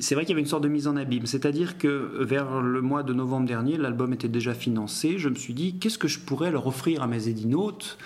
c'est 0.00 0.14
vrai 0.14 0.24
qu'il 0.24 0.30
y 0.30 0.34
avait 0.34 0.42
une 0.42 0.46
sorte 0.46 0.62
de 0.62 0.68
mise 0.68 0.86
en 0.86 0.96
abîme. 0.96 1.26
C'est-à-dire 1.26 1.78
que 1.78 2.22
vers 2.22 2.60
le 2.60 2.82
mois 2.82 3.02
de 3.02 3.14
novembre 3.14 3.46
dernier, 3.46 3.78
l'album 3.78 4.12
était 4.12 4.28
déjà 4.28 4.52
financé. 4.52 5.18
Je 5.18 5.30
me 5.30 5.34
suis 5.34 5.54
dit, 5.54 5.78
qu'est-ce 5.78 5.98
que 5.98 6.08
je 6.08 6.20
pourrais 6.20 6.50
leur 6.50 6.66
offrir 6.66 7.02
à 7.02 7.06
mes 7.06 7.28
édinotes 7.28 7.98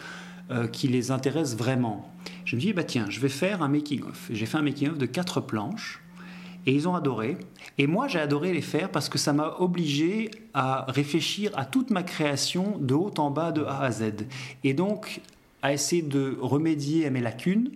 euh, 0.50 0.68
qui 0.68 0.86
les 0.86 1.10
intéresse 1.10 1.56
vraiment? 1.56 2.08
Je 2.44 2.54
me 2.54 2.60
suis 2.60 2.68
dit, 2.68 2.72
bah 2.72 2.84
tiens, 2.84 3.06
je 3.10 3.18
vais 3.18 3.28
faire 3.28 3.60
un 3.62 3.68
making-of. 3.68 4.28
J'ai 4.30 4.46
fait 4.46 4.58
un 4.58 4.62
making-of 4.62 4.96
de 4.96 5.06
quatre 5.06 5.40
planches. 5.40 6.00
Et 6.66 6.72
ils 6.72 6.86
ont 6.86 6.94
adoré. 6.94 7.36
Et 7.78 7.86
moi, 7.86 8.08
j'ai 8.08 8.18
adoré 8.18 8.52
les 8.52 8.62
faire 8.62 8.90
parce 8.90 9.08
que 9.08 9.18
ça 9.18 9.32
m'a 9.32 9.56
obligé 9.58 10.30
à 10.54 10.86
réfléchir 10.88 11.50
à 11.56 11.64
toute 11.64 11.90
ma 11.90 12.02
création 12.02 12.78
de 12.78 12.94
haut 12.94 13.14
en 13.18 13.30
bas, 13.30 13.52
de 13.52 13.62
A 13.64 13.80
à 13.80 13.90
Z. 13.90 14.12
Et 14.64 14.74
donc, 14.74 15.20
à 15.62 15.72
essayer 15.72 16.02
de 16.02 16.36
remédier 16.40 17.06
à 17.06 17.10
mes 17.10 17.20
lacunes. 17.20 17.70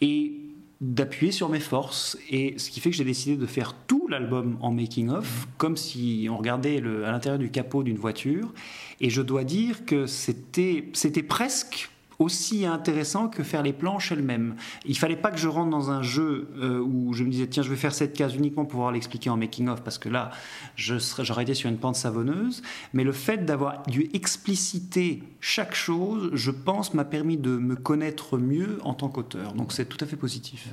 Et 0.00 0.32
d'appuyer 0.80 1.32
sur 1.32 1.48
mes 1.48 1.60
forces. 1.60 2.16
Et 2.30 2.56
ce 2.58 2.70
qui 2.70 2.80
fait 2.80 2.90
que 2.90 2.96
j'ai 2.96 3.04
décidé 3.04 3.36
de 3.36 3.46
faire 3.46 3.74
tout 3.86 4.06
l'album 4.08 4.56
en 4.60 4.70
making-of, 4.70 5.48
comme 5.56 5.76
si 5.76 6.28
on 6.30 6.36
regardait 6.36 6.78
à 6.78 7.10
l'intérieur 7.10 7.38
du 7.38 7.50
capot 7.50 7.82
d'une 7.82 7.96
voiture. 7.96 8.52
Et 9.00 9.10
je 9.10 9.22
dois 9.22 9.44
dire 9.44 9.84
que 9.84 10.06
c'était 10.06 10.82
presque 11.26 11.90
aussi 12.18 12.66
intéressant 12.66 13.28
que 13.28 13.42
faire 13.42 13.62
les 13.62 13.72
planches 13.72 14.10
elles-mêmes. 14.10 14.56
Il 14.84 14.98
fallait 14.98 15.16
pas 15.16 15.30
que 15.30 15.38
je 15.38 15.46
rentre 15.46 15.70
dans 15.70 15.90
un 15.90 16.02
jeu 16.02 16.48
euh, 16.58 16.80
où 16.80 17.12
je 17.12 17.22
me 17.22 17.30
disais 17.30 17.46
tiens 17.46 17.62
je 17.62 17.70
vais 17.70 17.76
faire 17.76 17.94
cette 17.94 18.12
case 18.12 18.34
uniquement 18.34 18.64
pour 18.64 18.72
pouvoir 18.72 18.92
l'expliquer 18.92 19.30
en 19.30 19.36
making 19.36 19.68
of 19.68 19.82
parce 19.82 19.98
que 19.98 20.08
là 20.08 20.30
j'aurais 20.76 21.44
été 21.44 21.54
sur 21.54 21.70
une 21.70 21.78
pente 21.78 21.96
savonneuse. 21.96 22.62
Mais 22.92 23.04
le 23.04 23.12
fait 23.12 23.44
d'avoir 23.44 23.82
dû 23.84 24.10
expliciter 24.14 25.22
chaque 25.40 25.74
chose, 25.74 26.30
je 26.34 26.50
pense, 26.50 26.94
m'a 26.94 27.04
permis 27.04 27.36
de 27.36 27.50
me 27.50 27.76
connaître 27.76 28.36
mieux 28.36 28.78
en 28.82 28.94
tant 28.94 29.08
qu'auteur. 29.08 29.52
Donc 29.52 29.72
c'est 29.72 29.84
tout 29.84 29.98
à 30.00 30.06
fait 30.06 30.16
positif. 30.16 30.68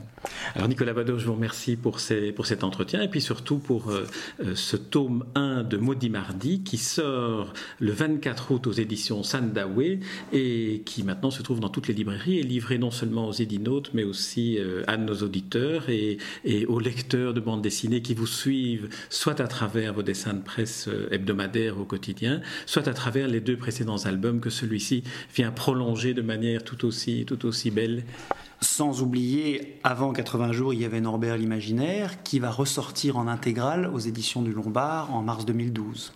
Alors 0.56 0.68
Nicolas 0.68 0.94
Badeau, 0.94 1.20
je 1.20 1.28
vous 1.28 1.36
remercie 1.36 1.76
pour, 1.76 2.00
ces, 2.00 2.32
pour 2.32 2.48
cet 2.48 2.64
entretien 2.64 3.02
et 3.02 3.08
puis 3.08 3.22
surtout 3.22 3.60
pour 3.60 3.92
euh, 3.92 4.08
euh, 4.40 4.56
ce 4.56 4.76
tome 4.78 5.26
1 5.36 5.64
de 5.64 5.78
Maudit 5.78 6.10
Mardi 6.10 6.64
qui 6.64 6.78
sort 6.78 7.54
le 7.80 7.92
24 7.92 8.52
août 8.52 8.68
aux 8.68 8.72
éditions 8.72 9.22
Sandawe 9.22 10.00
et 10.34 10.82
qui 10.86 11.04
maintenant 11.04 11.30
se 11.36 11.44
trouve 11.44 11.60
dans 11.60 11.70
toutes 11.70 11.88
les 11.88 11.94
librairies 11.94 12.40
et 12.40 12.44
livré 12.44 12.78
non 12.78 12.92
seulement 12.92 13.28
aux 13.28 13.34
édinotes, 13.34 13.92
mais 13.94 14.04
aussi 14.04 14.58
euh, 14.58 14.84
à 14.88 14.98
nos 14.98 15.16
auditeurs 15.16 15.90
et, 15.90 16.18
aux 16.68 16.80
lecteurs 16.80 17.34
de 17.34 17.40
bande 17.40 17.62
dessinée 17.62 18.02
qui 18.02 18.14
vous 18.14 18.28
suivent, 18.28 18.90
soit 19.10 19.40
à 19.40 19.48
travers 19.48 19.94
vos 19.94 20.04
dessins 20.04 20.34
de 20.34 20.42
presse 20.42 20.88
euh, 20.88 21.08
hebdomadaires 21.12 21.80
au 21.80 21.86
quotidien, 21.86 22.42
soit 22.66 22.88
à 22.88 22.94
travers 22.94 23.28
les 23.28 23.42
deux 23.42 23.58
précédents 23.58 23.98
albums 24.06 24.40
que 24.40 24.50
celui-ci 24.50 25.04
vient 25.36 25.52
prolonger 25.52 26.14
de 26.14 26.22
manière 26.22 26.64
tout 26.64 26.86
aussi, 26.86 27.26
tout 27.26 27.46
aussi 27.46 27.72
belle. 27.72 28.04
Sans 28.62 29.02
oublier, 29.02 29.80
avant 29.84 30.14
80 30.14 30.54
jours, 30.54 30.74
il 30.74 30.82
y 30.82 30.86
avait 30.86 31.02
Norbert 31.02 31.38
l'Imaginaire 31.38 32.24
qui 32.24 32.40
va 32.40 32.50
ressortir 32.50 33.18
en 33.18 33.28
intégrale 33.28 33.92
aux 33.94 34.00
éditions 34.00 34.42
du 34.42 34.54
Lombard 34.54 35.14
en 35.14 35.22
mars 35.22 35.46
2012. 35.46 36.14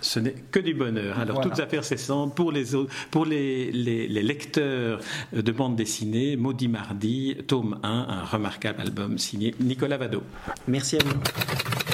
Ce 0.00 0.20
n'est 0.20 0.34
que 0.50 0.60
du 0.60 0.74
bonheur. 0.74 1.18
Alors, 1.18 1.40
toutes 1.40 1.60
affaires 1.60 1.84
cessantes 1.84 2.34
pour, 2.34 2.52
les, 2.52 2.64
pour 3.10 3.24
les, 3.24 3.70
les, 3.72 4.22
lecteurs 4.22 5.00
de 5.32 5.52
bande 5.52 5.76
dessinée, 5.76 6.36
Maudit 6.36 6.68
Mardi, 6.68 7.36
tome 7.46 7.78
1, 7.82 7.88
un 7.88 8.24
remarquable 8.24 8.80
album 8.80 9.18
signé 9.18 9.54
Nicolas 9.60 9.96
Vado. 9.96 10.22
Merci 10.66 10.96
à 10.96 11.04
vous. 11.04 11.91